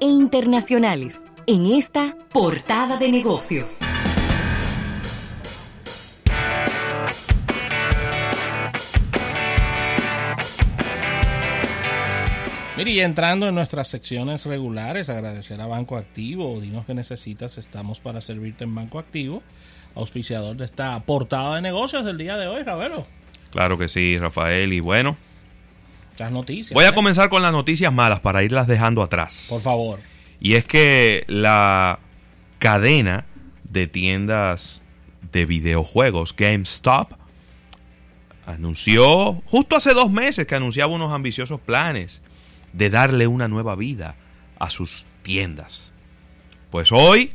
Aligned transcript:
e 0.00 0.06
internacionales 0.06 1.24
en 1.48 1.66
esta 1.66 2.16
portada 2.32 2.98
de 2.98 3.10
negocios. 3.10 3.80
Mire, 12.76 12.92
y 12.92 13.00
entrando 13.00 13.48
en 13.48 13.56
nuestras 13.56 13.88
secciones 13.88 14.46
regulares, 14.46 15.08
agradecer 15.08 15.60
a 15.60 15.66
Banco 15.66 15.96
Activo. 15.96 16.60
Dinos 16.60 16.86
que 16.86 16.94
necesitas, 16.94 17.58
estamos 17.58 17.98
para 17.98 18.20
servirte 18.20 18.62
en 18.62 18.76
Banco 18.76 19.00
Activo, 19.00 19.42
auspiciador 19.96 20.56
de 20.56 20.66
esta 20.66 21.00
portada 21.00 21.56
de 21.56 21.62
negocios 21.62 22.04
del 22.04 22.18
día 22.18 22.36
de 22.36 22.46
hoy, 22.46 22.62
Ravelo. 22.62 23.04
Claro 23.50 23.76
que 23.76 23.88
sí, 23.88 24.16
Rafael. 24.16 24.72
Y 24.72 24.78
bueno, 24.78 25.16
las 26.18 26.32
noticias. 26.32 26.74
voy 26.74 26.84
a 26.84 26.90
¿eh? 26.90 26.94
comenzar 26.94 27.28
con 27.28 27.42
las 27.42 27.52
noticias 27.52 27.92
malas 27.92 28.20
para 28.20 28.42
irlas 28.42 28.66
dejando 28.66 29.02
atrás. 29.02 29.46
Por 29.48 29.60
favor. 29.60 30.00
Y 30.40 30.54
es 30.54 30.64
que 30.64 31.24
la 31.26 31.98
cadena 32.58 33.26
de 33.64 33.86
tiendas 33.86 34.82
de 35.32 35.46
videojuegos 35.46 36.34
GameStop 36.36 37.12
anunció, 38.46 39.42
justo 39.46 39.76
hace 39.76 39.92
dos 39.92 40.10
meses 40.10 40.46
que 40.46 40.54
anunciaba 40.54 40.92
unos 40.92 41.12
ambiciosos 41.12 41.60
planes 41.60 42.22
de 42.72 42.90
darle 42.90 43.26
una 43.26 43.48
nueva 43.48 43.76
vida 43.76 44.14
a 44.58 44.70
sus 44.70 45.06
tiendas. 45.22 45.92
Pues 46.70 46.92
hoy 46.92 47.32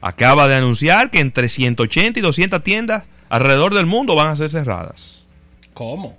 acaba 0.00 0.46
de 0.48 0.56
anunciar 0.56 1.10
que 1.10 1.20
entre 1.20 1.48
180 1.48 2.18
y 2.18 2.22
200 2.22 2.62
tiendas 2.62 3.04
alrededor 3.28 3.74
del 3.74 3.86
mundo 3.86 4.14
van 4.14 4.28
a 4.28 4.36
ser 4.36 4.50
cerradas. 4.50 5.26
¿Cómo? 5.74 6.18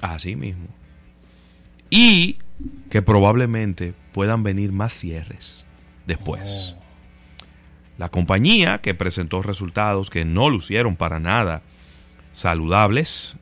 Así 0.00 0.36
mismo. 0.36 0.66
Y 1.90 2.38
que 2.90 3.02
probablemente 3.02 3.94
puedan 4.12 4.42
venir 4.42 4.72
más 4.72 4.92
cierres 4.92 5.64
después. 6.06 6.74
Oh. 6.76 6.82
La 7.98 8.08
compañía 8.10 8.78
que 8.78 8.94
presentó 8.94 9.42
resultados 9.42 10.10
que 10.10 10.24
no 10.24 10.50
lucieron 10.50 10.96
para 10.96 11.18
nada 11.20 11.62
saludables. 12.32 13.36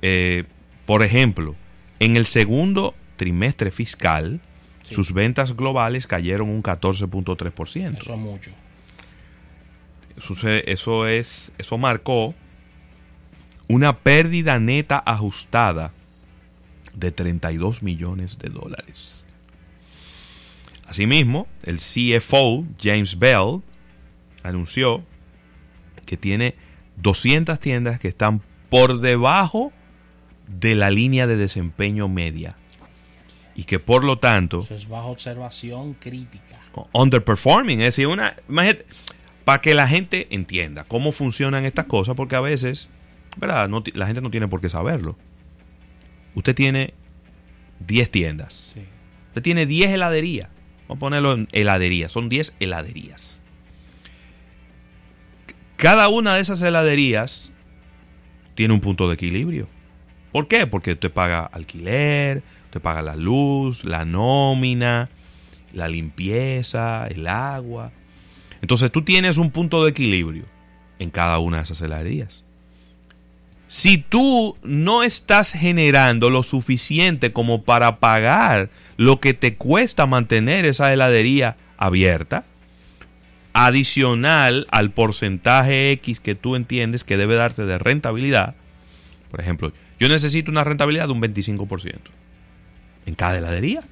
eh, 0.00 0.44
por 0.86 1.02
ejemplo, 1.02 1.56
en 1.98 2.16
el 2.16 2.24
segundo 2.24 2.94
trimestre 3.16 3.70
fiscal, 3.72 4.40
Sí. 4.84 4.94
sus 4.94 5.12
ventas 5.12 5.54
globales 5.56 6.06
cayeron 6.06 6.48
un 6.48 6.62
14.3%. 6.62 7.98
Eso 8.00 8.14
es 8.14 8.18
mucho. 8.18 8.50
Eso, 10.16 10.48
eso 10.48 11.06
es, 11.06 11.52
eso 11.58 11.76
marcó 11.78 12.34
una 13.68 13.98
pérdida 13.98 14.58
neta 14.58 15.02
ajustada 15.04 15.92
de 16.94 17.12
32 17.12 17.82
millones 17.82 18.38
de 18.38 18.48
dólares. 18.48 19.34
Asimismo, 20.86 21.46
el 21.64 21.76
CFO 21.76 22.64
James 22.80 23.18
Bell 23.18 23.60
anunció 24.42 25.04
que 26.06 26.16
tiene 26.16 26.54
200 26.96 27.60
tiendas 27.60 28.00
que 28.00 28.08
están 28.08 28.42
por 28.70 29.00
debajo 29.00 29.72
de 30.48 30.74
la 30.74 30.90
línea 30.90 31.26
de 31.26 31.36
desempeño 31.36 32.08
media 32.08 32.56
y 33.54 33.64
que 33.64 33.78
por 33.78 34.04
lo 34.04 34.18
tanto 34.18 34.60
Eso 34.60 34.74
es 34.74 34.88
bajo 34.88 35.08
observación 35.08 35.94
crítica. 35.94 36.58
underperforming. 36.92 37.80
Es 37.80 37.96
decir, 37.96 38.06
una. 38.06 38.36
para 39.44 39.60
que 39.60 39.74
la 39.74 39.88
gente 39.88 40.28
entienda 40.30 40.84
cómo 40.84 41.12
funcionan 41.12 41.64
estas 41.64 41.86
cosas, 41.86 42.14
porque 42.14 42.36
a 42.36 42.40
veces, 42.40 42.88
¿verdad? 43.38 43.68
No 43.68 43.82
la 43.94 44.06
gente 44.06 44.20
no 44.20 44.30
tiene 44.30 44.48
por 44.48 44.60
qué 44.60 44.68
saberlo. 44.68 45.16
Usted 46.34 46.54
tiene 46.54 46.94
10 47.86 48.10
tiendas. 48.10 48.72
Sí. 48.74 48.82
Usted 49.28 49.42
tiene 49.42 49.66
10 49.66 49.92
heladerías. 49.92 50.48
Vamos 50.88 50.96
a 50.96 51.00
ponerlo 51.00 51.32
en 51.32 51.48
heladerías. 51.52 52.10
Son 52.10 52.28
10 52.28 52.54
heladerías. 52.60 53.42
Cada 55.76 56.08
una 56.08 56.34
de 56.34 56.40
esas 56.40 56.60
heladerías 56.62 57.50
tiene 58.54 58.74
un 58.74 58.80
punto 58.80 59.06
de 59.08 59.14
equilibrio. 59.14 59.68
¿Por 60.32 60.48
qué? 60.48 60.66
Porque 60.66 60.92
usted 60.92 61.12
paga 61.12 61.44
alquiler, 61.44 62.42
usted 62.64 62.80
paga 62.80 63.02
la 63.02 63.14
luz, 63.14 63.84
la 63.84 64.04
nómina, 64.04 65.08
la 65.72 65.88
limpieza, 65.88 67.06
el 67.06 67.26
agua. 67.28 67.92
Entonces 68.60 68.90
tú 68.90 69.02
tienes 69.02 69.38
un 69.38 69.50
punto 69.50 69.84
de 69.84 69.90
equilibrio 69.90 70.44
en 70.98 71.10
cada 71.10 71.38
una 71.38 71.58
de 71.58 71.62
esas 71.62 71.80
heladerías. 71.80 72.44
Si 73.68 73.98
tú 73.98 74.56
no 74.62 75.02
estás 75.02 75.52
generando 75.52 76.30
lo 76.30 76.42
suficiente 76.42 77.34
como 77.34 77.62
para 77.62 77.98
pagar 77.98 78.70
lo 78.96 79.20
que 79.20 79.34
te 79.34 79.56
cuesta 79.56 80.06
mantener 80.06 80.64
esa 80.64 80.90
heladería 80.92 81.56
abierta, 81.76 82.44
adicional 83.52 84.66
al 84.70 84.90
porcentaje 84.90 85.92
X 85.92 86.18
que 86.18 86.34
tú 86.34 86.56
entiendes 86.56 87.04
que 87.04 87.18
debe 87.18 87.34
darte 87.34 87.66
de 87.66 87.78
rentabilidad, 87.78 88.54
por 89.30 89.40
ejemplo, 89.40 89.72
yo 90.00 90.08
necesito 90.08 90.50
una 90.50 90.64
rentabilidad 90.64 91.06
de 91.06 91.12
un 91.12 91.20
25% 91.20 91.94
en 93.04 93.14
cada 93.14 93.36
heladería. 93.36 93.82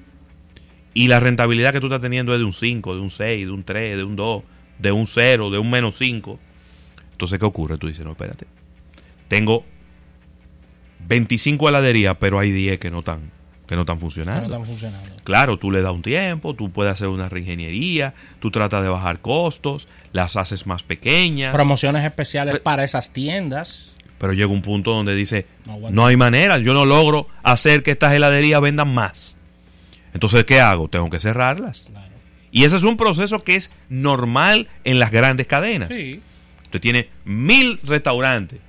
Y 0.95 1.09
la 1.09 1.19
rentabilidad 1.19 1.73
que 1.73 1.79
tú 1.79 1.85
estás 1.85 2.01
teniendo 2.01 2.33
es 2.33 2.39
de 2.39 2.45
un 2.45 2.53
5, 2.53 2.95
de 2.95 3.01
un 3.01 3.11
6, 3.11 3.45
de 3.45 3.51
un 3.51 3.63
3, 3.63 3.97
de 3.97 4.03
un 4.03 4.15
2, 4.15 4.43
de 4.79 4.91
un 4.91 5.05
0, 5.05 5.51
de 5.51 5.59
un 5.59 5.69
menos 5.69 5.95
5. 5.97 6.39
Entonces, 7.11 7.37
¿qué 7.37 7.45
ocurre? 7.45 7.77
Tú 7.77 7.87
dices, 7.87 8.03
no, 8.03 8.11
espérate. 8.13 8.47
Tengo 9.27 9.65
25 11.07 11.69
heladerías, 11.69 12.15
pero 12.19 12.39
hay 12.39 12.51
10 12.51 12.79
que 12.79 12.89
no 12.91 12.99
están, 12.99 13.31
que 13.67 13.75
no 13.75 13.81
están 13.81 13.97
Que 13.97 13.99
no 13.99 14.09
funcionando. 14.09 14.43
están 14.45 14.65
funcionando. 14.65 15.09
Claro, 15.23 15.57
tú 15.57 15.71
le 15.71 15.81
das 15.81 15.91
un 15.93 16.01
tiempo, 16.01 16.53
tú 16.53 16.71
puedes 16.71 16.93
hacer 16.93 17.07
una 17.07 17.29
reingeniería, 17.29 18.13
tú 18.39 18.51
tratas 18.51 18.83
de 18.83 18.89
bajar 18.89 19.19
costos, 19.21 19.87
las 20.11 20.35
haces 20.37 20.65
más 20.67 20.83
pequeñas, 20.83 21.53
Promociones 21.53 22.03
especiales 22.05 22.59
para 22.59 22.83
esas 22.83 23.11
tiendas. 23.13 23.95
pero 24.17 24.33
llega 24.33 24.47
un 24.47 24.61
punto 24.61 24.91
donde 24.93 25.15
dice, 25.15 25.45
No 25.65 25.77
no 25.91 26.05
hay 26.05 26.17
manera, 26.17 26.57
yo 26.57 26.73
no 26.73 26.85
logro 26.85 27.27
hacer 27.43 27.83
que 27.83 27.91
estas 27.91 28.13
heladerías 28.13 28.61
vendan 28.61 28.93
más. 28.93 29.35
Entonces, 30.13 30.45
¿qué 30.45 30.59
hago? 30.59 30.87
Tengo 30.89 31.09
que 31.09 31.19
cerrarlas. 31.19 31.87
Claro. 31.91 32.07
Y 32.51 32.63
ese 32.63 32.77
es 32.77 32.83
un 32.83 32.97
proceso 32.97 33.43
que 33.43 33.55
es 33.55 33.71
normal 33.89 34.67
en 34.83 34.99
las 34.99 35.11
grandes 35.11 35.45
cadenas. 35.47 35.89
Sí. 35.93 36.21
Usted 36.63 36.81
tiene 36.81 37.09
mil 37.23 37.79
restaurantes 37.83 38.59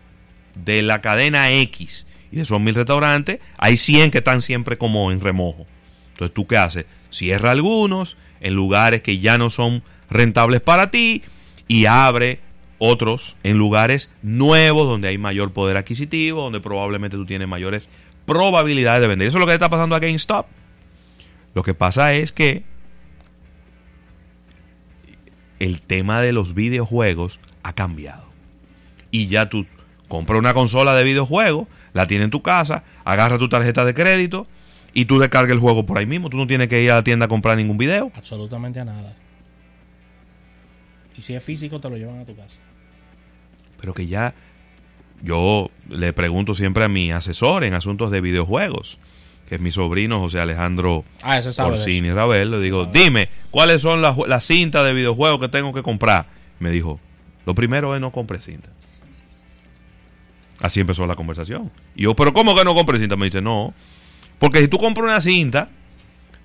de 0.65 0.83
la 0.83 1.01
cadena 1.01 1.51
X. 1.53 2.07
Y 2.31 2.37
de 2.37 2.43
esos 2.43 2.61
mil 2.61 2.75
restaurantes, 2.75 3.41
hay 3.57 3.77
100 3.77 4.11
que 4.11 4.19
están 4.19 4.43
siempre 4.43 4.79
como 4.79 5.11
en 5.11 5.21
remojo. 5.21 5.67
Entonces, 6.13 6.35
¿tú 6.35 6.47
qué 6.47 6.57
haces? 6.57 6.87
Cierra 7.11 7.53
algunos 7.53 8.17
en 8.41 8.55
lugares 8.55 9.03
que 9.03 9.19
ya 9.19 9.39
no 9.39 9.51
son 9.51 9.83
rentables 10.11 10.61
para 10.61 10.91
ti 10.91 11.23
y 11.67 11.87
abre 11.87 12.41
otros 12.79 13.37
en 13.43 13.57
lugares 13.57 14.13
nuevos 14.23 14.87
donde 14.89 15.09
hay 15.09 15.19
mayor 15.19 15.53
poder 15.53 15.77
adquisitivo, 15.77 16.43
donde 16.43 16.61
probablemente 16.61 17.17
tú 17.17 17.27
tienes 17.27 17.49
mayores 17.49 17.89
probabilidades 18.27 19.01
de 19.01 19.09
vender. 19.09 19.29
Eso 19.29 19.39
es 19.39 19.41
lo 19.41 19.47
que 19.47 19.55
está 19.55 19.69
pasando 19.69 19.97
a 19.97 20.01
GameStop. 20.01 20.47
Lo 21.55 21.63
que 21.63 21.75
pasa 21.75 22.15
es 22.15 22.31
que 22.31 22.63
el 25.59 25.81
tema 25.81 26.21
de 26.21 26.33
los 26.33 26.55
videojuegos 26.55 27.41
ha 27.63 27.73
cambiado. 27.73 28.25
Y 29.11 29.27
ya 29.27 29.49
tú 29.49 29.67
compras 30.09 30.39
una 30.39 30.55
consola 30.55 30.95
de 30.95 31.05
videojuegos, 31.05 31.69
la 31.93 32.07
tienes 32.07 32.25
en 32.27 32.31
tu 32.31 32.43
casa, 32.43 32.83
agarra 33.05 33.39
tu 33.39 33.49
tarjeta 33.49 33.85
de 33.85 33.95
crédito 33.95 34.47
y 34.95 35.05
tú 35.05 35.19
descargas 35.19 35.53
el 35.53 35.59
juego 35.61 35.85
por 35.87 35.99
ahí 35.99 36.07
mismo. 36.07 36.31
Tú 36.31 36.37
no 36.37 36.47
tienes 36.47 36.69
que 36.69 36.83
ir 36.83 36.91
a 36.91 36.97
la 36.97 37.05
tienda 37.05 37.27
a 37.27 37.29
comprar 37.29 37.57
ningún 37.57 37.79
video. 37.79 38.11
Absolutamente 38.15 38.81
a 38.81 38.85
nada. 38.85 39.15
Y 41.17 41.23
si 41.23 41.35
es 41.35 41.43
físico, 41.43 41.81
te 41.81 41.91
lo 41.91 41.97
llevan 41.97 42.21
a 42.21 42.25
tu 42.25 42.35
casa. 42.37 42.57
Pero 43.81 43.93
que 43.95 44.07
ya 44.07 44.35
yo 45.23 45.71
le 45.89 46.13
pregunto 46.13 46.55
siempre 46.55 46.85
a 46.85 46.89
mi 46.89 47.11
asesor 47.11 47.65
en 47.65 47.75
asuntos 47.75 48.11
de 48.11 48.21
videojuegos, 48.21 48.99
que 49.49 49.57
es 49.57 49.61
mi 49.61 49.71
sobrino 49.71 50.21
José 50.21 50.41
Alejandro 50.41 51.05
Ah, 51.23 51.39
ese 51.39 51.53
sabe. 51.53 51.71
de 51.71 51.75
eso. 51.77 51.83
Orsini 51.85 52.11
Rabel, 52.13 52.51
le 52.53 52.61
digo, 52.61 52.85
dime, 52.87 53.29
¿cuáles 53.51 53.83
son 53.83 54.01
las, 54.03 54.17
las 54.29 54.45
cintas 54.47 54.85
de 54.85 54.93
videojuegos 54.93 55.41
que 55.41 55.49
tengo 55.49 55.73
que 55.73 55.83
comprar? 55.83 56.27
Me 56.61 56.71
dijo, 56.71 57.01
lo 57.47 57.55
primero 57.55 57.95
es 57.95 58.01
no 58.01 58.13
compre 58.13 58.41
cinta. 58.41 58.69
Así 60.61 60.81
empezó 60.81 61.07
la 61.07 61.15
conversación. 61.15 61.71
Y 61.95 62.03
yo, 62.03 62.15
¿pero 62.15 62.33
cómo 62.33 62.57
que 62.57 62.65
no 62.65 62.75
compre 62.75 62.99
cinta? 62.99 63.17
Me 63.17 63.27
dice, 63.27 63.41
no. 63.41 63.75
Porque 64.39 64.61
si 64.61 64.69
tú 64.69 64.79
compras 64.79 65.05
una 65.05 65.21
cinta, 65.21 65.69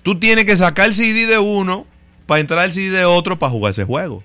tú 0.02 0.18
tienes 0.18 0.44
que 0.44 0.56
sacar 0.56 0.86
el 0.86 0.94
CD 0.94 1.26
de 1.26 1.38
uno 1.38 1.86
para 2.26 2.40
entrar 2.40 2.64
el 2.64 2.72
CD 2.72 2.90
de 2.98 3.04
otro 3.04 3.38
para 3.38 3.50
jugar 3.50 3.72
ese 3.72 3.84
juego. 3.84 4.22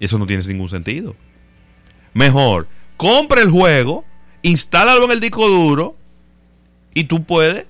Eso 0.00 0.18
no 0.18 0.26
tiene 0.26 0.42
ningún 0.44 0.68
sentido. 0.68 1.14
Mejor, 2.14 2.68
compra 2.96 3.40
el 3.40 3.50
juego, 3.50 4.04
instálalo 4.42 5.04
en 5.04 5.12
el 5.12 5.20
disco 5.20 5.48
duro 5.48 5.96
y 6.94 7.04
tú 7.04 7.24
puedes 7.24 7.66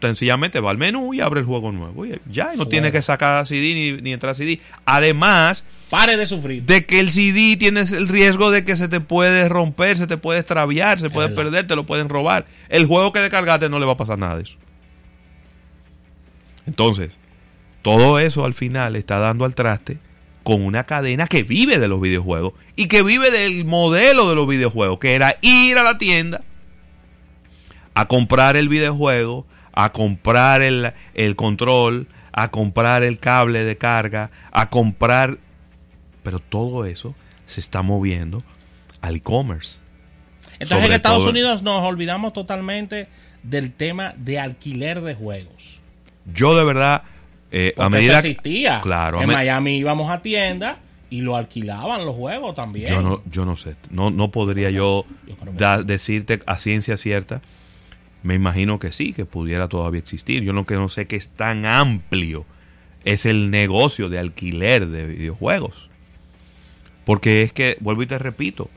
sencillamente 0.00 0.60
va 0.60 0.70
al 0.70 0.78
menú 0.78 1.12
y 1.14 1.20
abre 1.20 1.40
el 1.40 1.46
juego 1.46 1.72
nuevo. 1.72 2.06
Y 2.06 2.20
ya, 2.30 2.44
y 2.46 2.56
no 2.56 2.64
Fuera. 2.64 2.70
tiene 2.70 2.92
que 2.92 3.02
sacar 3.02 3.46
CD 3.46 3.74
ni, 3.74 4.02
ni 4.02 4.12
entrar 4.12 4.34
CD. 4.34 4.60
Además 4.84 5.64
Pare 5.90 6.16
de 6.16 6.26
sufrir. 6.26 6.62
de 6.64 6.84
que 6.84 7.00
el 7.00 7.10
CD 7.10 7.56
tienes 7.56 7.92
el 7.92 8.08
riesgo 8.08 8.50
de 8.50 8.64
que 8.64 8.76
se 8.76 8.88
te 8.88 9.00
puede 9.00 9.48
romper, 9.48 9.96
se 9.96 10.06
te 10.06 10.16
puede 10.16 10.40
extraviar, 10.40 10.98
se 11.00 11.10
puede 11.10 11.30
perder, 11.30 11.66
te 11.66 11.76
lo 11.76 11.86
pueden 11.86 12.08
robar. 12.08 12.46
El 12.68 12.86
juego 12.86 13.12
que 13.12 13.20
descargaste 13.20 13.68
no 13.68 13.78
le 13.78 13.86
va 13.86 13.92
a 13.92 13.96
pasar 13.96 14.18
nada 14.18 14.36
de 14.36 14.42
eso. 14.42 14.56
Entonces, 16.66 17.18
todo 17.82 18.18
eso 18.18 18.44
al 18.44 18.54
final 18.54 18.96
está 18.96 19.18
dando 19.18 19.44
al 19.44 19.54
traste 19.54 19.98
con 20.42 20.62
una 20.62 20.84
cadena 20.84 21.26
que 21.26 21.42
vive 21.42 21.78
de 21.78 21.88
los 21.88 22.00
videojuegos 22.00 22.52
y 22.76 22.88
que 22.88 23.02
vive 23.02 23.30
del 23.30 23.64
modelo 23.64 24.28
de 24.28 24.34
los 24.34 24.46
videojuegos, 24.46 24.98
que 24.98 25.14
era 25.14 25.36
ir 25.40 25.78
a 25.78 25.82
la 25.82 25.98
tienda 25.98 26.42
a 27.94 28.06
comprar 28.06 28.56
el 28.56 28.68
videojuego, 28.68 29.46
a 29.80 29.92
comprar 29.92 30.60
el, 30.62 30.92
el 31.14 31.36
control, 31.36 32.08
a 32.32 32.48
comprar 32.50 33.04
el 33.04 33.18
cable 33.20 33.62
de 33.62 33.76
carga, 33.78 34.30
a 34.50 34.68
comprar... 34.70 35.38
Pero 36.24 36.40
todo 36.40 36.84
eso 36.84 37.14
se 37.46 37.60
está 37.60 37.82
moviendo 37.82 38.42
al 39.00 39.14
e-commerce. 39.16 39.78
Entonces 40.58 40.86
en 40.88 40.92
Estados 40.94 41.18
todo- 41.20 41.30
Unidos 41.30 41.62
nos 41.62 41.82
olvidamos 41.84 42.32
totalmente 42.32 43.06
del 43.44 43.72
tema 43.72 44.14
de 44.16 44.40
alquiler 44.40 45.00
de 45.00 45.14
juegos. 45.14 45.80
Yo 46.34 46.56
de 46.58 46.64
verdad, 46.64 47.04
eh, 47.52 47.72
a 47.76 47.82
Porque 47.84 47.98
medida 47.98 48.18
eso 48.18 48.26
existía. 48.26 48.80
Claro, 48.80 49.22
en 49.22 49.28
me- 49.28 49.34
Miami 49.34 49.78
íbamos 49.78 50.10
a 50.10 50.20
tienda 50.22 50.78
y 51.10 51.20
lo 51.20 51.36
alquilaban 51.36 52.04
los 52.04 52.16
juegos 52.16 52.54
también. 52.54 52.88
Yo 52.88 53.00
no, 53.00 53.22
yo 53.30 53.44
no 53.44 53.56
sé, 53.56 53.76
no, 53.90 54.10
no 54.10 54.32
podría 54.32 54.70
yo, 54.70 55.06
da- 55.56 55.82
decirte 55.84 56.40
a 56.46 56.56
ciencia 56.58 56.96
cierta. 56.96 57.40
Me 58.28 58.34
imagino 58.34 58.78
que 58.78 58.92
sí, 58.92 59.14
que 59.14 59.24
pudiera 59.24 59.68
todavía 59.68 60.00
existir. 60.00 60.42
Yo 60.42 60.52
lo 60.52 60.64
que 60.64 60.74
no 60.74 60.90
sé 60.90 61.06
que 61.06 61.16
es 61.16 61.30
tan 61.30 61.64
amplio 61.64 62.44
es 63.02 63.24
el 63.24 63.50
negocio 63.50 64.10
de 64.10 64.18
alquiler 64.18 64.86
de 64.86 65.06
videojuegos. 65.06 65.88
Porque 67.06 67.40
es 67.40 67.54
que, 67.54 67.78
vuelvo 67.80 68.02
y 68.02 68.06
te 68.06 68.18
repito, 68.18 68.68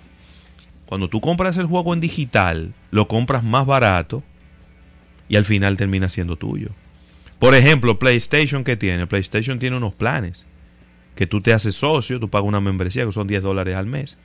cuando 0.85 1.09
tú 1.09 1.19
compras 1.19 1.57
el 1.57 1.65
juego 1.65 1.93
en 1.93 1.99
digital, 1.99 2.73
lo 2.91 3.09
compras 3.09 3.43
más 3.43 3.65
barato 3.65 4.23
y 5.27 5.35
al 5.35 5.43
final 5.43 5.75
termina 5.75 6.07
siendo 6.07 6.37
tuyo. 6.37 6.69
Por 7.37 7.53
ejemplo, 7.53 7.99
PlayStation, 7.99 8.63
¿qué 8.63 8.77
tiene? 8.77 9.05
PlayStation 9.05 9.59
tiene 9.59 9.75
unos 9.75 9.93
planes 9.93 10.45
que 11.13 11.27
tú 11.27 11.41
te 11.41 11.51
haces 11.51 11.75
socio, 11.75 12.21
tú 12.21 12.29
pagas 12.29 12.47
una 12.47 12.61
membresía 12.61 13.05
que 13.05 13.11
son 13.11 13.27
10 13.27 13.43
dólares 13.43 13.75
al 13.75 13.87
mes. 13.87 14.17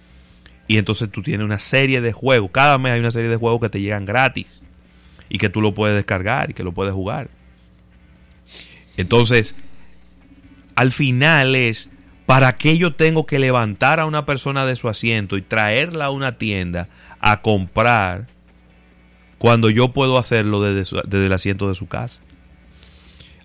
Y 0.69 0.79
entonces 0.79 1.11
tú 1.11 1.21
tienes 1.21 1.45
una 1.45 1.59
serie 1.59 2.01
de 2.01 2.13
juegos. 2.13 2.53
Cada 2.53 2.79
mes 2.79 2.93
hay 2.93 3.01
una 3.01 3.11
serie 3.11 3.29
de 3.29 3.37
juegos 3.37 3.61
que 3.61 3.71
te 3.71 3.81
llegan 3.81 4.05
gratis. 4.05 4.63
Y 5.29 5.39
que 5.39 5.49
tú 5.49 5.61
lo 5.61 5.75
puedes 5.75 5.97
descargar 5.97 6.51
y 6.51 6.55
que 6.55 6.63
lo 6.63 6.73
puedes 6.73 6.95
jugar. 6.95 7.29
Entonces, 8.97 9.55
al 10.75 10.93
final 10.93 11.55
es, 11.55 11.91
¿para 12.27 12.57
qué 12.57 12.79
yo 12.79 12.95
tengo 12.95 13.27
que 13.27 13.39
levantar 13.39 14.01
a 14.01 14.07
una 14.07 14.27
persona 14.27 14.65
de 14.67 14.77
su 14.77 14.89
asiento 14.89 15.37
y 15.37 15.43
traerla 15.43 16.07
a 16.07 16.11
una 16.11 16.39
tienda 16.39 16.89
a 17.21 17.43
comprar 17.43 18.27
cuando 19.39 19.71
yo 19.71 19.93
puedo 19.93 20.19
hacerlo 20.19 20.63
desde, 20.63 21.03
desde 21.07 21.27
el 21.27 21.33
asiento 21.33 21.69
de 21.69 21.75
su 21.75 21.87
casa? 21.87 22.21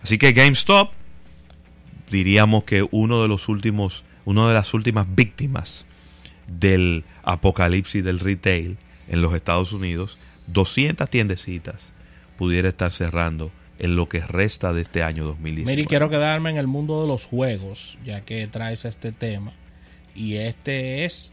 Así 0.01 0.17
que 0.17 0.33
GameStop 0.33 0.93
diríamos 2.09 2.63
que 2.65 2.87
uno 2.91 3.21
de 3.21 3.27
los 3.27 3.49
últimos, 3.49 4.03
una 4.25 4.47
de 4.47 4.53
las 4.53 4.73
últimas 4.73 5.07
víctimas 5.15 5.85
del 6.47 7.05
apocalipsis 7.23 8.03
del 8.03 8.19
retail 8.19 8.77
en 9.07 9.21
los 9.21 9.33
Estados 9.33 9.73
Unidos, 9.73 10.17
200 10.47 11.09
tiendecitas 11.09 11.93
pudiera 12.37 12.69
estar 12.69 12.91
cerrando 12.91 13.51
en 13.79 13.95
lo 13.95 14.07
que 14.07 14.19
resta 14.19 14.73
de 14.73 14.81
este 14.81 15.03
año 15.03 15.25
2019. 15.25 15.75
Miri, 15.75 15.87
quiero 15.87 16.09
quedarme 16.09 16.51
en 16.51 16.57
el 16.57 16.67
mundo 16.67 17.01
de 17.01 17.07
los 17.07 17.25
juegos, 17.25 17.97
ya 18.05 18.21
que 18.21 18.45
traes 18.47 18.85
este 18.85 19.11
tema. 19.11 19.53
Y 20.13 20.35
este 20.35 21.05
es 21.05 21.31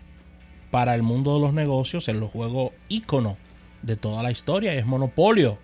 para 0.70 0.94
el 0.94 1.02
mundo 1.02 1.34
de 1.34 1.40
los 1.40 1.52
negocios, 1.52 2.08
el 2.08 2.22
juego 2.22 2.72
ícono 2.88 3.36
de 3.82 3.96
toda 3.96 4.22
la 4.22 4.30
historia, 4.30 4.74
y 4.74 4.78
es 4.78 4.86
Monopolio. 4.86 5.58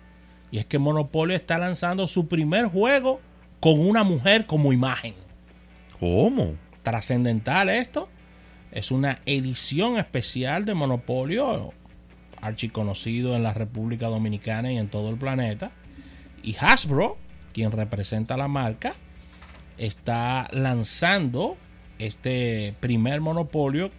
Y 0.51 0.59
es 0.59 0.65
que 0.65 0.79
Monopolio 0.79 1.35
está 1.35 1.57
lanzando 1.57 2.07
su 2.07 2.27
primer 2.27 2.67
juego 2.67 3.19
con 3.59 3.79
una 3.79 4.03
mujer 4.03 4.45
como 4.45 4.71
imagen. 4.71 5.15
¿Cómo? 5.99 6.55
Trascendental 6.83 7.69
esto. 7.69 8.09
Es 8.71 8.91
una 8.91 9.21
edición 9.25 9.97
especial 9.97 10.65
de 10.65 10.73
Monopolio, 10.73 11.73
archiconocido 12.45 13.35
en 13.35 13.43
la 13.43 13.53
República 13.53 14.07
Dominicana 14.07 14.71
y 14.71 14.77
en 14.77 14.89
todo 14.89 15.09
el 15.09 15.17
planeta. 15.17 15.71
Y 16.43 16.55
Hasbro, 16.59 17.17
quien 17.53 17.71
representa 17.71 18.37
la 18.37 18.47
marca, 18.47 18.93
está 19.77 20.47
lanzando 20.51 21.57
este 21.99 22.73
primer 22.79 23.21
monopolio 23.21 23.91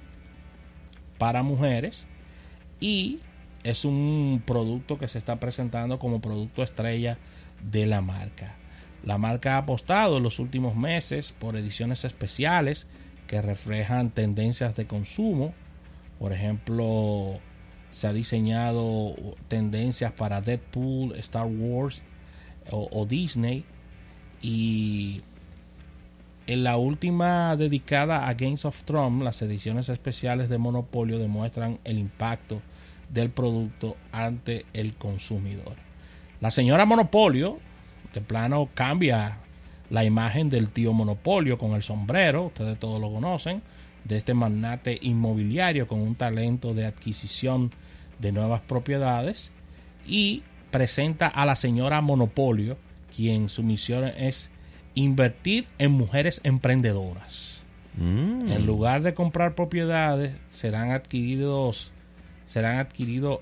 para 1.18 1.42
mujeres 1.42 2.06
y 2.80 3.20
es 3.64 3.84
un 3.84 4.42
producto 4.46 4.98
que 4.98 5.08
se 5.08 5.18
está 5.18 5.40
presentando 5.40 5.98
como 5.98 6.20
producto 6.20 6.62
estrella 6.62 7.18
de 7.70 7.86
la 7.86 8.00
marca. 8.00 8.54
La 9.02 9.18
marca 9.18 9.54
ha 9.54 9.58
apostado 9.58 10.18
en 10.18 10.22
los 10.22 10.38
últimos 10.38 10.76
meses 10.76 11.32
por 11.32 11.56
ediciones 11.56 12.04
especiales 12.04 12.86
que 13.26 13.42
reflejan 13.42 14.10
tendencias 14.10 14.74
de 14.76 14.86
consumo. 14.86 15.54
Por 16.18 16.32
ejemplo, 16.32 17.40
se 17.96 18.06
ha 18.06 18.12
diseñado 18.12 19.14
tendencias 19.48 20.12
para 20.12 20.42
Deadpool, 20.42 21.16
Star 21.16 21.46
Wars 21.46 22.02
o, 22.70 23.06
Disney. 23.06 23.64
Y 24.42 25.22
en 26.46 26.62
la 26.62 26.76
última 26.76 27.56
dedicada 27.56 28.28
a 28.28 28.34
Games 28.34 28.66
of 28.66 28.84
Thrones, 28.84 29.24
las 29.24 29.40
ediciones 29.40 29.88
especiales 29.88 30.50
de 30.50 30.58
Monopolio 30.58 31.18
demuestran 31.18 31.78
el 31.84 31.96
impacto 31.96 32.60
del 33.08 33.30
producto 33.30 33.96
ante 34.12 34.66
el 34.74 34.94
consumidor. 34.96 35.76
La 36.42 36.50
señora 36.50 36.84
Monopolio, 36.84 37.60
de 38.12 38.20
plano, 38.20 38.68
cambia 38.74 39.38
la 39.88 40.04
imagen 40.04 40.50
del 40.50 40.68
tío 40.68 40.92
Monopolio 40.92 41.56
con 41.56 41.70
el 41.70 41.82
sombrero, 41.82 42.48
ustedes 42.48 42.78
todos 42.78 43.00
lo 43.00 43.10
conocen, 43.10 43.62
de 44.06 44.16
este 44.16 44.34
magnate 44.34 44.98
inmobiliario 45.02 45.86
con 45.88 46.00
un 46.00 46.14
talento 46.14 46.74
de 46.74 46.86
adquisición 46.86 47.72
de 48.18 48.32
nuevas 48.32 48.60
propiedades 48.60 49.52
y 50.06 50.42
presenta 50.70 51.26
a 51.26 51.44
la 51.46 51.56
señora 51.56 52.00
Monopolio, 52.00 52.76
quien 53.14 53.48
su 53.48 53.62
misión 53.62 54.04
es 54.04 54.50
invertir 54.94 55.66
en 55.78 55.92
mujeres 55.92 56.40
emprendedoras. 56.44 57.64
Mm. 57.96 58.50
En 58.50 58.66
lugar 58.66 59.02
de 59.02 59.14
comprar 59.14 59.54
propiedades, 59.54 60.32
serán 60.50 60.90
adquiridos 60.90 61.92
serán 62.46 62.78
adquiridos 62.78 63.40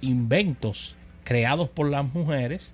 inventos 0.00 0.96
creados 1.24 1.68
por 1.68 1.90
las 1.90 2.04
mujeres 2.14 2.72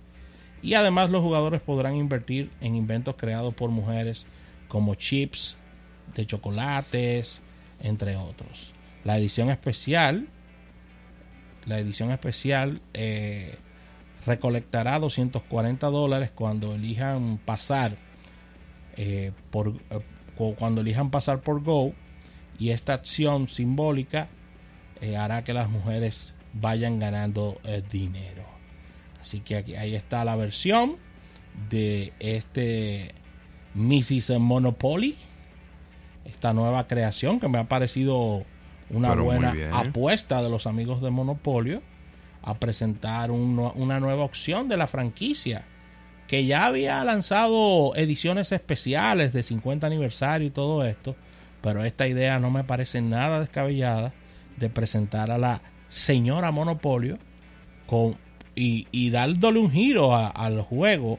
y 0.62 0.74
además 0.74 1.10
los 1.10 1.22
jugadores 1.22 1.62
podrán 1.62 1.94
invertir 1.94 2.50
en 2.60 2.74
inventos 2.74 3.16
creados 3.16 3.54
por 3.54 3.70
mujeres 3.70 4.26
como 4.68 4.94
chips 4.94 5.56
de 6.14 6.26
chocolates, 6.26 7.40
entre 7.80 8.16
otros. 8.16 8.72
La 9.04 9.18
edición 9.18 9.50
especial, 9.50 10.28
la 11.66 11.78
edición 11.78 12.10
especial 12.10 12.80
eh, 12.94 13.56
recolectará 14.26 14.98
240 14.98 15.86
dólares 15.88 16.30
cuando 16.34 16.74
elijan 16.74 17.38
pasar 17.44 17.96
eh, 18.96 19.32
por 19.50 19.68
eh, 19.68 20.00
cu- 20.36 20.54
cuando 20.56 20.80
elijan 20.82 21.10
pasar 21.10 21.40
por 21.40 21.62
Go 21.62 21.92
y 22.58 22.70
esta 22.70 22.94
acción 22.94 23.48
simbólica 23.48 24.28
hará 25.18 25.44
que 25.44 25.52
las 25.52 25.68
mujeres 25.68 26.34
vayan 26.54 26.98
ganando 26.98 27.60
dinero. 27.90 28.44
Así 29.20 29.40
que 29.40 29.56
aquí, 29.56 29.74
ahí 29.74 29.94
está 29.94 30.24
la 30.24 30.34
versión 30.36 30.96
de 31.68 32.12
este 32.20 33.10
Mrs. 33.74 34.38
Monopoly, 34.38 35.16
esta 36.24 36.52
nueva 36.52 36.86
creación 36.86 37.40
que 37.40 37.48
me 37.48 37.58
ha 37.58 37.64
parecido 37.64 38.44
una 38.90 39.10
Pero 39.10 39.24
buena 39.24 39.52
apuesta 39.72 40.42
de 40.42 40.50
los 40.50 40.66
amigos 40.66 41.00
de 41.02 41.10
Monopolio 41.10 41.82
a 42.42 42.54
presentar 42.58 43.30
un 43.30 43.58
una 43.74 44.00
nueva 44.00 44.24
opción 44.24 44.68
de 44.68 44.76
la 44.76 44.86
franquicia 44.86 45.64
que 46.26 46.44
ya 46.46 46.66
había 46.66 47.02
lanzado 47.04 47.94
ediciones 47.96 48.52
especiales 48.52 49.32
de 49.32 49.42
50 49.42 49.86
aniversario 49.86 50.46
y 50.48 50.50
todo 50.50 50.84
esto, 50.84 51.16
pero 51.62 51.84
esta 51.84 52.06
idea 52.06 52.38
no 52.38 52.50
me 52.50 52.64
parece 52.64 53.00
nada 53.02 53.40
descabellada 53.40 54.12
de 54.56 54.70
presentar 54.70 55.30
a 55.30 55.38
la 55.38 55.60
señora 55.88 56.50
Monopolio 56.50 57.18
con, 57.86 58.16
y, 58.54 58.86
y 58.90 59.10
dándole 59.10 59.58
un 59.60 59.70
giro 59.70 60.14
a- 60.14 60.28
al 60.28 60.60
juego, 60.62 61.18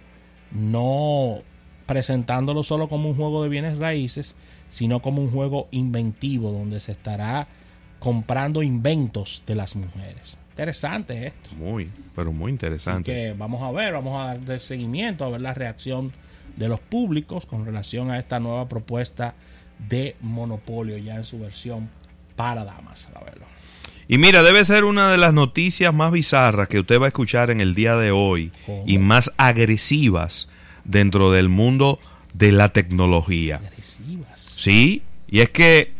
no 0.51 1.37
presentándolo 1.85 2.63
solo 2.63 2.87
como 2.87 3.09
un 3.09 3.15
juego 3.15 3.43
de 3.43 3.49
bienes 3.49 3.77
raíces, 3.77 4.35
sino 4.69 5.01
como 5.01 5.21
un 5.21 5.31
juego 5.31 5.67
inventivo 5.71 6.51
donde 6.51 6.79
se 6.79 6.91
estará 6.93 7.47
comprando 7.99 8.61
inventos 8.63 9.43
de 9.45 9.55
las 9.55 9.75
mujeres. 9.75 10.37
Interesante 10.51 11.27
esto. 11.27 11.49
Muy, 11.57 11.89
pero 12.15 12.31
muy 12.31 12.49
Así 12.49 12.53
interesante. 12.53 13.11
que 13.11 13.33
vamos 13.33 13.61
a 13.61 13.71
ver, 13.71 13.93
vamos 13.93 14.21
a 14.21 14.37
dar 14.37 14.59
seguimiento 14.59 15.25
a 15.25 15.29
ver 15.29 15.41
la 15.41 15.53
reacción 15.53 16.13
de 16.55 16.69
los 16.69 16.79
públicos 16.79 17.45
con 17.45 17.65
relación 17.65 18.11
a 18.11 18.17
esta 18.19 18.39
nueva 18.39 18.69
propuesta 18.69 19.35
de 19.89 20.15
monopolio 20.21 20.97
ya 20.97 21.15
en 21.15 21.25
su 21.25 21.39
versión 21.39 21.89
para 22.35 22.63
damas. 22.63 23.07
A 23.15 23.23
verlo. 23.23 23.45
Y 24.07 24.17
mira, 24.17 24.43
debe 24.43 24.63
ser 24.63 24.83
una 24.83 25.09
de 25.09 25.17
las 25.17 25.33
noticias 25.33 25.93
más 25.93 26.11
bizarras 26.11 26.67
que 26.67 26.79
usted 26.79 27.01
va 27.01 27.05
a 27.05 27.07
escuchar 27.07 27.49
en 27.49 27.59
el 27.59 27.73
día 27.73 27.95
de 27.95 28.11
hoy 28.11 28.51
¿Cómo? 28.65 28.83
y 28.85 28.97
más 28.99 29.31
agresivas 29.37 30.47
dentro 30.83 31.31
del 31.31 31.49
mundo 31.49 31.99
de 32.33 32.51
la 32.51 32.69
tecnología. 32.69 33.57
Agresivas. 33.57 34.34
Sí, 34.55 35.03
y 35.27 35.39
es 35.41 35.49
que 35.49 35.91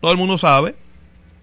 todo 0.00 0.12
el 0.12 0.18
mundo 0.18 0.38
sabe 0.38 0.74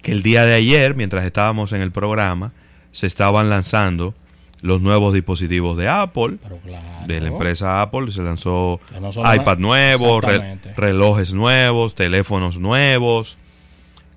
que 0.02 0.12
el 0.12 0.22
día 0.24 0.46
de 0.46 0.54
ayer, 0.54 0.96
mientras 0.96 1.26
estábamos 1.26 1.72
en 1.74 1.82
el 1.82 1.92
programa, 1.92 2.52
se 2.92 3.08
estaban 3.08 3.50
lanzando 3.50 4.14
los 4.62 4.82
nuevos 4.82 5.14
dispositivos 5.14 5.78
de 5.78 5.88
Apple. 5.90 6.38
Claro. 6.64 7.08
De 7.08 7.20
la 7.22 7.28
empresa 7.30 7.82
Apple 7.82 8.12
se 8.12 8.22
lanzó 8.22 8.80
no 9.02 9.10
iPad 9.36 9.58
nuevos, 9.58 10.24
re- 10.24 10.58
relojes 10.78 11.34
nuevos, 11.34 11.96
teléfonos 11.96 12.58
nuevos. 12.58 13.38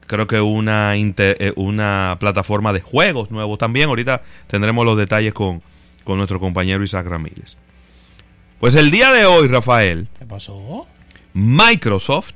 Creo 0.07 0.27
que 0.27 0.41
una, 0.41 0.95
eh, 0.97 1.53
una 1.57 2.17
plataforma 2.21 2.73
de 2.73 2.81
juegos 2.81 3.31
nuevos 3.31 3.59
también. 3.59 3.89
Ahorita 3.89 4.23
tendremos 4.47 4.85
los 4.87 4.97
detalles 4.97 5.35
con, 5.35 5.61
con 6.05 6.17
nuestro 6.19 6.41
compañero 6.41 6.83
Isaac 6.85 7.07
Ramírez. 7.07 7.57
Pues 8.61 8.75
el 8.75 8.91
día 8.91 9.11
de 9.13 9.27
hoy, 9.27 9.49
Rafael, 9.49 10.09
¿Qué 10.19 10.25
pasó? 10.25 10.87
Microsoft 11.35 12.35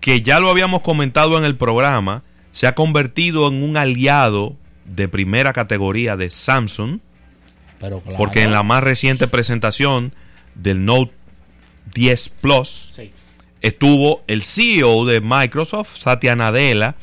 que 0.00 0.22
ya 0.22 0.40
lo 0.40 0.48
habíamos 0.50 0.80
comentado 0.82 1.36
en 1.38 1.44
el 1.44 1.56
programa, 1.56 2.22
se 2.52 2.66
ha 2.66 2.74
convertido 2.74 3.48
en 3.48 3.62
un 3.62 3.76
aliado 3.76 4.56
de 4.86 5.08
primera 5.08 5.52
categoría 5.52 6.16
de 6.16 6.30
Samsung, 6.30 7.00
Pero 7.78 8.00
claro. 8.00 8.16
porque 8.16 8.42
en 8.42 8.52
la 8.52 8.62
más 8.62 8.82
reciente 8.82 9.28
presentación 9.28 10.14
del 10.54 10.84
Note 10.84 11.12
10 11.94 12.28
Plus 12.40 12.90
Sí. 12.94 13.12
estuvo 13.60 14.22
el 14.26 14.42
CEO 14.42 15.04
de 15.04 15.20
Microsoft, 15.20 15.98
Satya 15.98 16.34
Nadella, 16.34 16.94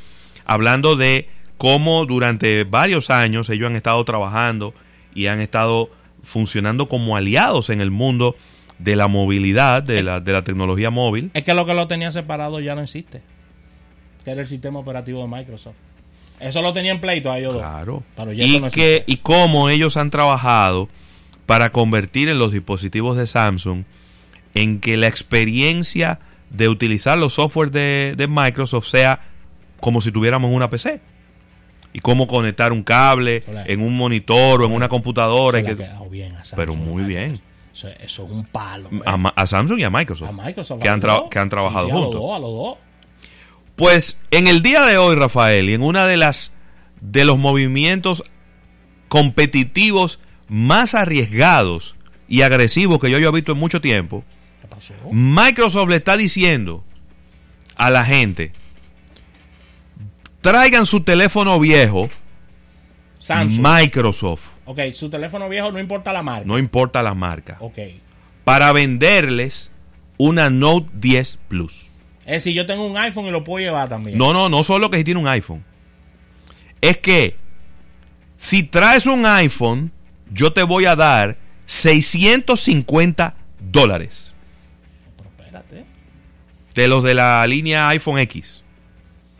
hablando 0.45 0.95
de 0.95 1.29
cómo 1.57 2.05
durante 2.05 2.63
varios 2.63 3.09
años 3.09 3.49
ellos 3.49 3.67
han 3.69 3.75
estado 3.75 4.03
trabajando 4.05 4.73
y 5.13 5.27
han 5.27 5.39
estado 5.39 5.89
funcionando 6.23 6.87
como 6.87 7.15
aliados 7.15 7.69
en 7.69 7.79
el 7.79 7.91
mundo 7.91 8.35
de 8.79 8.95
la 8.95 9.07
movilidad, 9.07 9.81
de 9.83 10.03
la, 10.03 10.19
de 10.19 10.31
la 10.33 10.43
tecnología 10.43 10.89
móvil. 10.89 11.31
Es 11.33 11.43
que 11.43 11.53
lo 11.53 11.65
que 11.65 11.73
lo 11.73 11.87
tenía 11.87 12.11
separado 12.11 12.59
ya 12.59 12.75
no 12.75 12.81
existe. 12.81 13.21
Que 14.23 14.31
era 14.31 14.41
el 14.41 14.47
sistema 14.47 14.79
operativo 14.79 15.21
de 15.21 15.27
Microsoft. 15.27 15.75
Eso 16.39 16.61
lo 16.61 16.71
tenía 16.73 16.91
en 16.91 17.01
pleito 17.01 17.31
a 17.31 17.39
ellos 17.39 17.53
dos. 17.53 17.61
Claro. 17.63 18.03
Pero 18.15 18.31
ya 18.33 18.45
y, 18.45 18.59
no 18.59 18.69
que, 18.69 19.03
y 19.07 19.17
cómo 19.17 19.69
ellos 19.69 19.97
han 19.97 20.11
trabajado 20.11 20.87
para 21.47 21.71
convertir 21.71 22.29
en 22.29 22.37
los 22.37 22.51
dispositivos 22.51 23.17
de 23.17 23.25
Samsung 23.25 23.83
en 24.53 24.79
que 24.79 24.97
la 24.97 25.07
experiencia 25.07 26.19
de 26.49 26.69
utilizar 26.69 27.17
los 27.17 27.33
software 27.33 27.71
de, 27.71 28.13
de 28.15 28.27
Microsoft 28.27 28.87
sea 28.87 29.19
como 29.79 30.01
si 30.01 30.11
tuviéramos 30.11 30.51
una 30.51 30.69
PC. 30.69 30.99
Y 31.93 31.99
cómo 31.99 32.27
conectar 32.27 32.71
un 32.71 32.83
cable 32.83 33.43
Hola. 33.47 33.63
en 33.65 33.81
un 33.81 33.97
monitor 33.97 34.61
o 34.61 34.65
en 34.65 34.71
una 34.73 34.87
computadora. 34.89 35.63
que- 35.63 35.73
bien 36.11 36.33
Samsung, 36.33 36.55
pero 36.55 36.75
muy 36.75 37.03
bien. 37.03 37.41
Eso, 37.77 37.89
eso 37.89 38.25
es 38.25 38.31
un 38.31 38.43
palo. 38.45 38.89
a, 39.05 39.45
Samsung 39.45 39.77
y 39.79 39.83
a 39.83 39.91
Microsoft. 39.91 40.29
A 40.29 40.31
Microsoft. 40.31 40.81
que 40.81 40.89
han, 40.89 40.99
tra- 40.99 41.19
dos. 41.21 41.29
que 41.29 41.37
han 41.37 41.49
trabajado 41.49 41.85
sí, 41.85 41.91
a 41.91 41.93
juntos. 41.93 42.13
los 42.15 42.21
dos, 42.23 42.35
a 42.35 42.39
los 42.39 42.51
dos. 42.51 42.77
Pues 43.75 44.19
en 44.31 44.47
el 44.47 44.63
día 44.63 44.83
de 44.83 44.97
hoy, 44.97 45.15
Rafael, 45.15 45.69
y 45.69 45.75
en 45.75 45.83
una 45.83 46.07
de 46.07 46.17
las 46.17 46.51
de 47.01 47.23
los 47.25 47.37
movimientos 47.37 48.23
competitivos 49.09 50.19
más 50.47 50.95
arriesgados 50.95 51.95
y 52.27 52.41
agresivos 52.41 52.99
que 52.99 53.11
yo 53.11 53.17
haya 53.17 53.29
visto 53.29 53.51
en 53.51 53.59
mucho 53.59 53.79
tiempo, 53.79 54.23
¿Qué 54.61 54.67
pasó? 54.67 54.93
Microsoft 55.11 55.89
le 55.89 55.97
está 55.97 56.17
diciendo 56.17 56.83
a 57.75 57.91
la 57.91 58.03
gente, 58.03 58.51
traigan 60.41 60.87
su 60.87 61.01
teléfono 61.01 61.59
viejo, 61.59 62.09
Samsung. 63.19 63.59
Microsoft, 63.65 64.47
ok, 64.67 64.79
su 64.93 65.09
teléfono 65.09 65.49
viejo 65.49 65.71
no 65.71 65.79
importa 65.79 66.13
la 66.13 66.21
marca. 66.21 66.45
no 66.45 66.57
importa 66.59 67.01
la 67.01 67.13
marca, 67.15 67.57
Ok. 67.59 67.79
para 68.43 68.71
venderles 68.71 69.71
una 70.17 70.49
Note 70.49 70.87
10 70.93 71.39
Plus. 71.47 71.87
Es 72.25 72.43
decir, 72.43 72.53
yo 72.53 72.65
tengo 72.65 72.85
un 72.85 72.97
iPhone 72.97 73.25
y 73.25 73.31
lo 73.31 73.43
puedo 73.43 73.63
llevar 73.65 73.87
también. 73.89 74.17
No, 74.17 74.33
no, 74.33 74.49
no 74.49 74.63
solo 74.63 74.89
que 74.89 74.97
si 74.97 75.03
tiene 75.03 75.19
un 75.19 75.27
iPhone. 75.27 75.63
Es 76.81 76.97
que 76.97 77.35
si 78.37 78.63
traes 78.63 79.05
un 79.07 79.25
iPhone, 79.25 79.91
yo 80.31 80.51
te 80.53 80.63
voy 80.63 80.85
a 80.85 80.95
dar 80.95 81.37
650 81.65 83.35
dólares 83.59 84.31
Pero 85.17 85.29
espérate. 85.29 85.85
de 86.75 86.87
los 86.87 87.03
de 87.03 87.13
la 87.13 87.45
línea 87.47 87.87
iPhone 87.89 88.19
X. 88.19 88.61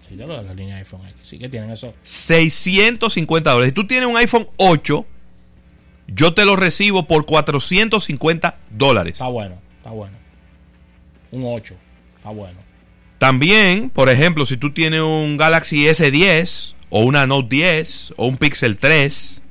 Sí, 0.08 0.16
de 0.16 0.26
lo 0.26 0.38
de 0.38 0.44
la 0.44 0.54
línea 0.54 0.78
iPhone 0.78 1.02
X. 1.08 1.18
Sí 1.24 1.38
que 1.38 1.50
tienen 1.50 1.70
eso. 1.72 1.94
650 2.04 3.52
dólares. 3.52 3.72
Si 3.72 3.76
tú 3.76 3.86
tienes 3.86 4.08
un 4.10 4.16
iPhone 4.18 4.48
8, 4.58 5.06
yo 6.08 6.34
te 6.34 6.46
lo 6.46 6.56
recibo 6.56 7.04
por 7.08 7.26
450 7.26 8.58
dólares. 8.72 9.14
Está 9.14 9.28
bueno, 9.28 9.56
está 9.78 9.92
bueno. 9.92 10.18
Un 11.32 11.44
8. 11.46 11.76
Está 12.18 12.30
bueno. 12.30 12.60
También, 13.18 13.90
por 13.90 14.10
ejemplo, 14.10 14.46
si 14.46 14.58
tú 14.58 14.72
tienes 14.72 15.02
un 15.02 15.38
Galaxy 15.38 15.86
S10 15.86 16.76
o 16.90 17.02
una 17.02 17.26
Note 17.26 17.48
10 17.50 18.14
o 18.18 18.28
un 18.28 18.38
Pixel 18.38 18.78
3, 18.78 19.42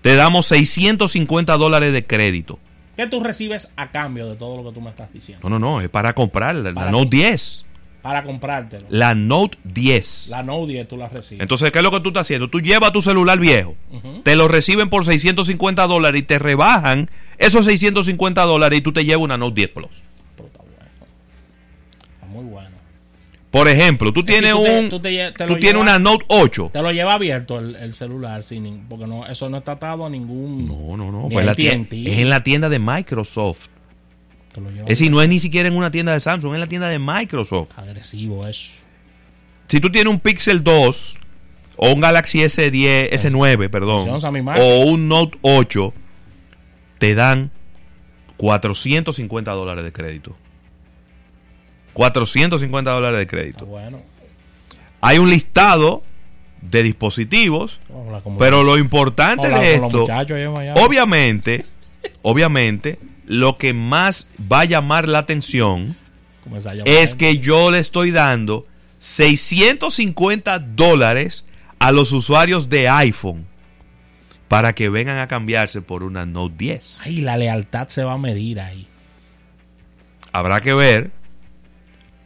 te 0.00 0.16
damos 0.16 0.46
650 0.46 1.56
dólares 1.56 1.92
de 1.92 2.06
crédito. 2.06 2.58
¿Qué 2.96 3.06
tú 3.06 3.22
recibes 3.22 3.72
a 3.76 3.90
cambio 3.90 4.28
de 4.28 4.36
todo 4.36 4.56
lo 4.56 4.68
que 4.68 4.74
tú 4.74 4.80
me 4.80 4.90
estás 4.90 5.12
diciendo? 5.12 5.48
No, 5.48 5.58
no, 5.58 5.74
no, 5.74 5.80
es 5.80 5.88
para 5.88 6.14
comprar 6.14 6.54
la, 6.54 6.72
la 6.72 6.90
Note 6.90 7.16
10. 7.16 7.64
Para 8.08 8.24
comprártelo. 8.24 8.86
La 8.88 9.14
Note 9.14 9.58
10. 9.64 10.28
La 10.30 10.42
Note 10.42 10.72
10 10.72 10.88
tú 10.88 10.96
la 10.96 11.08
recibes. 11.10 11.42
Entonces, 11.42 11.70
¿qué 11.70 11.78
es 11.80 11.84
lo 11.84 11.90
que 11.90 12.00
tú 12.00 12.08
estás 12.08 12.22
haciendo? 12.22 12.48
Tú 12.48 12.60
llevas 12.62 12.90
tu 12.90 13.02
celular 13.02 13.38
viejo, 13.38 13.76
te 14.22 14.34
lo 14.34 14.48
reciben 14.48 14.88
por 14.88 15.04
650 15.04 15.86
dólares 15.86 16.20
y 16.22 16.24
te 16.24 16.38
rebajan 16.38 17.10
esos 17.36 17.66
650 17.66 18.42
dólares 18.44 18.78
y 18.78 18.82
tú 18.82 18.92
te 18.94 19.04
llevas 19.04 19.22
una 19.24 19.36
Note 19.36 19.54
10 19.56 19.68
Plus. 19.72 19.90
Pero 20.36 20.46
está 20.48 20.62
bueno. 20.62 20.78
Está 22.14 22.26
muy 22.28 22.44
bueno. 22.44 22.70
Por 23.50 23.68
ejemplo, 23.68 24.10
tú 24.12 24.20
Es 24.20 24.26
tienes 24.26 24.54
decir, 24.54 24.64
tú 24.64 24.64
te- 24.64 24.78
un... 24.80 24.88
tú 24.90 25.00
te 25.00 25.10
lle- 25.10 25.34
te 25.36 25.44
tú 25.46 25.52
lo 25.54 25.58
tienes 25.60 25.82
una 25.82 25.98
Note 25.98 26.24
8. 26.28 26.70
Te 26.72 26.80
lo 26.80 26.90
lleva 26.92 27.12
abierto 27.12 27.58
el, 27.58 27.76
el 27.76 27.92
celular, 27.92 28.42
sin, 28.42 28.86
porque 28.88 29.06
no, 29.06 29.26
eso 29.26 29.50
no 29.50 29.58
está 29.58 29.72
atado 29.72 30.06
a 30.06 30.08
ningún. 30.08 30.66
No, 30.66 30.96
no, 30.96 31.12
no. 31.12 31.28
Pues 31.28 31.44
la 31.44 31.52
AT&T. 31.52 31.62
tien- 31.62 32.06
es 32.08 32.18
en 32.20 32.30
la 32.30 32.42
tienda 32.42 32.70
de 32.70 32.78
Microsoft. 32.78 33.68
Es 34.54 34.98
decir, 34.98 35.10
no 35.10 35.22
es 35.22 35.28
ni 35.28 35.40
siquiera 35.40 35.68
en 35.68 35.76
una 35.76 35.90
tienda 35.90 36.12
de 36.12 36.20
Samsung, 36.20 36.52
es 36.52 36.54
en 36.54 36.60
la 36.60 36.66
tienda 36.66 36.88
de 36.88 36.98
Microsoft. 36.98 37.78
agresivo 37.78 38.46
eso. 38.46 38.80
Si 39.68 39.80
tú 39.80 39.90
tienes 39.90 40.12
un 40.12 40.18
Pixel 40.18 40.64
2 40.64 41.18
o 41.76 41.92
un 41.92 42.00
Galaxy 42.00 42.38
S10, 42.40 43.10
S9, 43.10 43.68
perdón, 43.68 44.08
o 44.58 44.80
un 44.86 45.08
Note 45.08 45.38
8, 45.42 45.92
te 46.98 47.14
dan 47.14 47.50
450 48.38 49.52
dólares 49.52 49.84
de 49.84 49.92
crédito. 49.92 50.36
450 51.92 52.90
dólares 52.90 53.18
de 53.18 53.26
crédito. 53.26 53.66
bueno. 53.66 54.00
Hay 55.00 55.18
un 55.18 55.30
listado 55.30 56.02
de 56.60 56.82
dispositivos, 56.82 57.78
pero 58.38 58.62
lo 58.64 58.78
importante 58.78 59.48
vamos 59.48 59.60
a 59.60 59.62
de 59.62 59.74
esto, 59.74 60.06
obviamente, 60.84 61.66
obviamente, 62.22 62.98
lo 63.28 63.58
que 63.58 63.72
más 63.74 64.26
va 64.50 64.60
a 64.60 64.64
llamar 64.64 65.06
la 65.06 65.18
atención 65.18 65.94
es 66.86 67.14
que 67.14 67.38
yo 67.38 67.70
le 67.70 67.78
estoy 67.78 68.10
dando 68.10 68.66
650 68.98 70.58
dólares 70.58 71.44
a 71.78 71.92
los 71.92 72.10
usuarios 72.12 72.68
de 72.70 72.88
iPhone 72.88 73.46
para 74.48 74.72
que 74.72 74.88
vengan 74.88 75.18
a 75.18 75.28
cambiarse 75.28 75.82
por 75.82 76.02
una 76.02 76.24
Note 76.24 76.54
10. 76.56 76.98
Ay, 77.02 77.20
la 77.20 77.36
lealtad 77.36 77.88
se 77.88 78.02
va 78.02 78.14
a 78.14 78.18
medir 78.18 78.60
ahí. 78.60 78.86
Habrá 80.32 80.62
que 80.62 80.72
ver, 80.72 81.10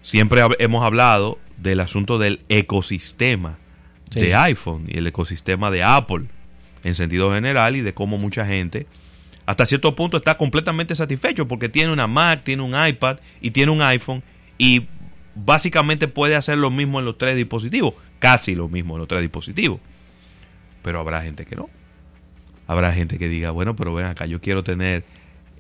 siempre 0.03 0.41
hemos 0.61 0.85
hablado 0.85 1.39
del 1.57 1.81
asunto 1.81 2.19
del 2.19 2.41
ecosistema 2.49 3.59
Sí. 4.11 4.21
de 4.21 4.35
iPhone 4.35 4.85
y 4.89 4.99
el 4.99 5.07
ecosistema 5.07 5.71
de 5.71 5.83
Apple 5.83 6.27
en 6.85 6.95
sentido 6.95 7.33
general 7.33 7.77
y 7.77 7.81
de 7.81 7.95
cómo 7.95 8.19
mucha 8.19 8.45
gente 8.47 8.87
hasta 9.47 9.67
cierto 9.67 9.95
punto 9.95 10.17
está 10.17 10.37
completamente 10.37 10.95
satisfecho 10.95 11.49
porque 11.49 11.69
tiene 11.69 11.93
una 11.93 12.07
Mac, 12.07 12.43
tiene 12.45 12.63
un 12.63 12.75
iPad 12.75 13.19
y 13.41 13.51
tiene 13.51 13.73
un 13.73 13.83
iPhone 13.83 14.23
y 14.57 14.87
básicamente 15.35 16.09
puede 16.09 16.37
hacer 16.37 16.59
lo 16.59 16.71
mismo 16.71 16.99
en 16.99 17.05
los 17.05 17.19
tres 17.19 17.37
dispositivos, 17.37 17.95
casi 18.19 18.55
lo 18.55 18.69
mismo 18.69 18.95
en 18.95 19.01
los 19.01 19.09
tres 19.09 19.23
dispositivos. 19.23 19.81
Pero 20.83 21.01
habrá 21.01 21.23
gente 21.23 21.45
que 21.45 21.57
no. 21.57 21.69
Habrá 22.67 22.93
gente 22.93 23.19
que 23.19 23.29
diga, 23.29 23.51
bueno, 23.51 23.75
pero 23.75 23.95
ven 23.95 24.07
acá, 24.07 24.27
yo 24.27 24.41
quiero 24.41 24.63
tener 24.63 25.05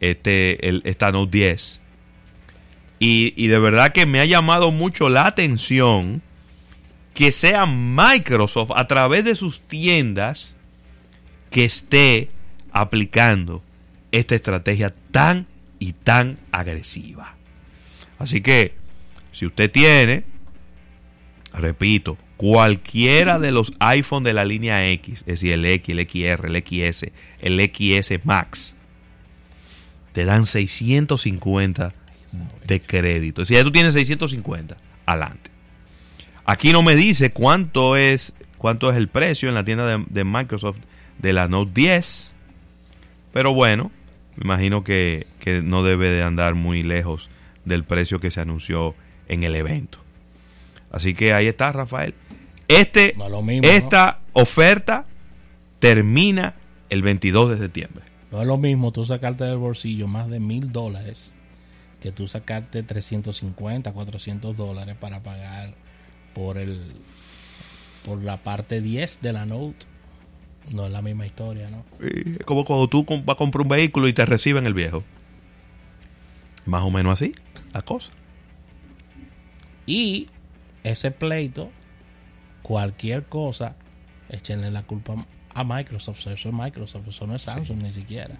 este 0.00 0.68
el, 0.68 0.82
esta 0.84 1.10
Note 1.10 1.36
10. 1.36 1.80
Y, 3.00 3.34
y 3.36 3.48
de 3.48 3.58
verdad 3.58 3.92
que 3.92 4.06
me 4.06 4.20
ha 4.20 4.24
llamado 4.24 4.70
mucho 4.70 5.08
la 5.08 5.26
atención 5.26 6.22
que 7.14 7.32
sea 7.32 7.66
Microsoft 7.66 8.70
a 8.76 8.86
través 8.86 9.24
de 9.24 9.34
sus 9.34 9.60
tiendas 9.60 10.54
que 11.50 11.64
esté 11.64 12.30
aplicando 12.72 13.62
esta 14.12 14.34
estrategia 14.34 14.94
tan 15.10 15.46
y 15.78 15.94
tan 15.94 16.38
agresiva. 16.52 17.34
Así 18.18 18.40
que, 18.40 18.74
si 19.32 19.46
usted 19.46 19.70
tiene, 19.70 20.24
repito, 21.52 22.16
cualquiera 22.36 23.38
de 23.38 23.50
los 23.50 23.72
iPhone 23.80 24.22
de 24.22 24.32
la 24.32 24.44
línea 24.44 24.88
X, 24.90 25.20
es 25.20 25.26
decir, 25.26 25.52
el 25.52 25.64
X, 25.64 25.96
el 25.96 26.08
XR, 26.08 26.46
el 26.46 26.56
XS, 26.56 27.10
el 27.40 27.60
XS 27.60 28.24
Max, 28.24 28.76
te 30.12 30.24
dan 30.24 30.44
650 30.44 31.92
de 32.66 32.80
crédito. 32.80 33.44
Si 33.44 33.54
ya 33.54 33.64
tú 33.64 33.72
tienes 33.72 33.94
650, 33.94 34.76
adelante. 35.06 35.50
Aquí 36.44 36.72
no 36.72 36.82
me 36.82 36.94
dice 36.94 37.32
cuánto 37.32 37.96
es 37.96 38.34
cuánto 38.58 38.90
es 38.90 38.96
el 38.96 39.08
precio 39.08 39.48
en 39.48 39.54
la 39.54 39.64
tienda 39.64 39.86
de, 39.86 40.04
de 40.08 40.24
Microsoft 40.24 40.78
de 41.18 41.32
la 41.32 41.48
Note 41.48 41.72
10. 41.74 42.32
Pero 43.32 43.54
bueno, 43.54 43.90
me 44.36 44.44
imagino 44.44 44.84
que, 44.84 45.26
que 45.40 45.62
no 45.62 45.82
debe 45.82 46.08
de 46.08 46.22
andar 46.22 46.54
muy 46.54 46.82
lejos 46.82 47.30
del 47.64 47.84
precio 47.84 48.20
que 48.20 48.30
se 48.30 48.40
anunció 48.40 48.94
en 49.28 49.44
el 49.44 49.56
evento. 49.56 49.98
Así 50.90 51.14
que 51.14 51.32
ahí 51.32 51.46
está, 51.46 51.72
Rafael. 51.72 52.14
Este, 52.68 53.14
mismo, 53.42 53.68
esta 53.68 54.20
oferta 54.32 55.06
termina 55.78 56.54
el 56.90 57.02
22 57.02 57.50
de 57.50 57.58
septiembre. 57.58 58.04
No 58.30 58.40
es 58.40 58.46
lo 58.46 58.56
mismo 58.56 58.92
tú 58.92 59.04
sacarte 59.04 59.44
del 59.44 59.58
bolsillo 59.58 60.06
más 60.06 60.28
de 60.28 60.40
mil 60.40 60.72
dólares 60.72 61.34
que 62.00 62.12
tú 62.12 62.26
sacarte 62.26 62.82
350, 62.82 63.92
400 63.92 64.56
dólares 64.56 64.96
para 64.98 65.22
pagar 65.22 65.74
por 66.34 66.58
el 66.58 66.80
por 68.04 68.22
la 68.22 68.38
parte 68.38 68.80
10 68.80 69.20
de 69.22 69.32
la 69.32 69.46
Note. 69.46 69.86
No 70.70 70.86
es 70.86 70.92
la 70.92 71.02
misma 71.02 71.26
historia, 71.26 71.68
¿no? 71.70 71.84
Es 72.06 72.44
como 72.44 72.64
cuando 72.64 72.88
tú 72.88 73.04
vas 73.04 73.34
a 73.34 73.36
comprar 73.36 73.62
un 73.62 73.68
vehículo 73.68 74.08
y 74.08 74.12
te 74.12 74.24
reciben 74.24 74.66
el 74.66 74.74
viejo. 74.74 75.02
Más 76.64 76.82
o 76.82 76.90
menos 76.90 77.14
así, 77.14 77.34
la 77.72 77.82
cosa. 77.82 78.10
Y 79.86 80.28
ese 80.84 81.10
pleito, 81.10 81.70
cualquier 82.62 83.24
cosa, 83.24 83.74
échenle 84.28 84.70
la 84.70 84.82
culpa 84.84 85.14
a 85.54 85.64
Microsoft. 85.64 86.26
Eso 86.26 86.48
es 86.48 86.54
Microsoft, 86.54 87.08
eso 87.08 87.26
no 87.26 87.34
es 87.34 87.42
Samsung 87.42 87.82
ni 87.82 87.92
siquiera. 87.92 88.38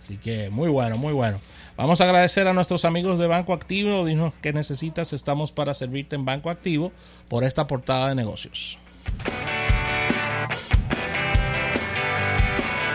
Así 0.00 0.16
que 0.16 0.50
muy 0.50 0.68
bueno, 0.68 0.98
muy 0.98 1.12
bueno. 1.12 1.40
Vamos 1.76 2.00
a 2.00 2.04
agradecer 2.04 2.48
a 2.48 2.52
nuestros 2.52 2.84
amigos 2.84 3.18
de 3.18 3.28
Banco 3.28 3.52
Activo. 3.52 4.04
Dinos 4.04 4.32
que 4.42 4.52
necesitas, 4.52 5.12
estamos 5.12 5.52
para 5.52 5.74
servirte 5.74 6.16
en 6.16 6.24
Banco 6.24 6.50
Activo 6.50 6.92
por 7.28 7.44
esta 7.44 7.66
portada 7.66 8.08
de 8.08 8.16
negocios. 8.16 8.78